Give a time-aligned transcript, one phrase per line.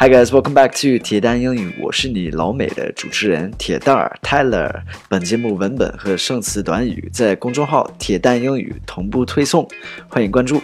[0.00, 4.82] Hi guys, welcome back to 铁蛋英语，我是你老美的主持人铁蛋儿 Tyler。
[5.08, 9.68] 本节目文本和生词短语在公众号“铁蛋英语”同步推送，
[10.08, 10.62] 欢迎关注。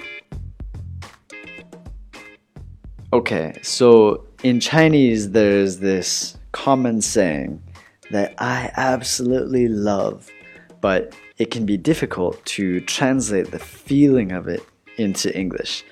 [3.10, 7.58] Okay, so in Chinese, there's this common saying
[8.12, 10.28] that I absolutely love,
[10.80, 14.62] but it can be difficult to translate the feeling of it
[14.96, 15.82] into English.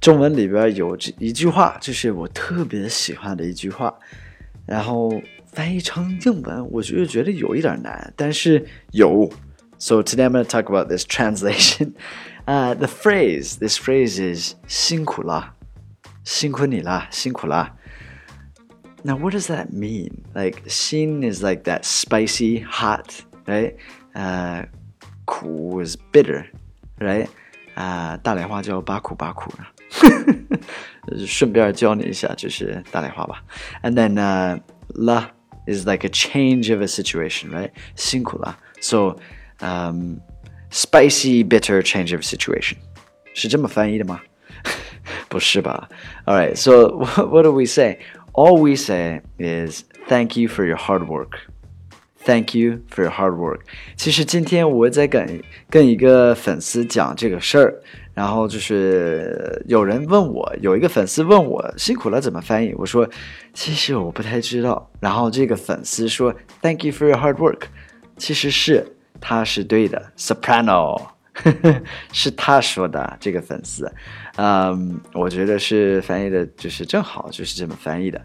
[0.00, 3.94] 中文里边有这一句话，就是我特别喜欢的一句话，
[4.66, 5.12] 然后
[5.46, 9.30] 翻译成英文，我就觉得有一点难，但是有。
[9.78, 11.94] So today I'm going to talk about this translation.
[12.46, 15.54] Uh, the phrase, this phrase is 辛苦了。
[16.24, 17.74] 辛苦你啦，辛苦啦。
[19.02, 20.22] Now, what does that mean?
[20.34, 23.74] Like, 辛 is like that spicy, hot, right?
[24.14, 24.66] Uh,
[25.24, 26.46] 苦 is bitter,
[27.00, 27.26] right?
[27.74, 29.64] 啊、uh,，大连话叫八苦八苦呢。
[31.26, 33.42] 顺便教你一下，就是大连话吧。
[33.82, 34.60] And then uh,
[34.94, 35.30] la
[35.66, 37.70] is like a change of a situation, right?
[37.96, 38.58] 辛苦了。
[38.80, 39.16] So,
[39.60, 40.18] um,
[40.70, 42.76] spicy, bitter change of situation，
[43.34, 44.20] 是这么翻译的吗？
[45.28, 45.88] 不是吧？
[46.26, 47.98] All right, so what do we say?
[48.32, 51.38] All we say is thank you for your hard work.
[52.27, 53.61] Thank you for your hard work.
[53.95, 57.75] 其实今天我在跟跟一个粉丝讲这个事儿，
[58.13, 62.73] 然后就是有人问我，有一个粉丝问我辛苦了怎么翻译？
[62.77, 63.09] 我说
[63.53, 64.91] 其实我不太知道。
[64.99, 67.61] 然后这个粉丝说 Thank you for your hard work.
[68.17, 68.85] 其实是
[69.21, 71.16] 他是对的，soprano。
[72.12, 73.90] 是他说的，这个粉丝，
[74.36, 78.20] 嗯，我觉得是翻译的，就是正好就是这么翻译的。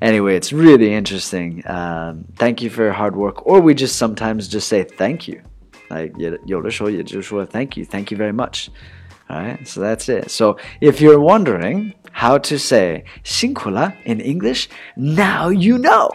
[0.00, 1.62] Anyway, it's really interesting.
[1.66, 5.40] Um, thank you for your hard work, or we just sometimes just say thank you.
[5.88, 8.68] Like 也有的时候也就是说 thank you, thank you very much.
[9.28, 10.28] Alright, so that's it.
[10.28, 16.10] So if you're wondering how to say 辛苦了 in English, now you know.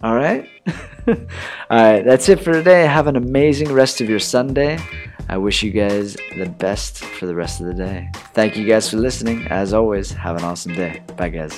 [0.00, 0.44] All right?
[1.68, 2.86] All right, that's it for today.
[2.86, 4.78] Have an amazing rest of your Sunday.
[5.31, 8.09] I wish you guys the best for the rest of the day.
[8.33, 9.47] Thank you guys for listening.
[9.47, 11.01] As always, have an awesome day.
[11.15, 11.57] Bye, guys.